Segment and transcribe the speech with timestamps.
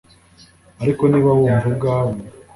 [0.81, 2.13] ariko niba wumva ubwawe